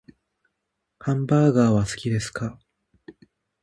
[0.97, 2.57] ハンバーガーは好きですか？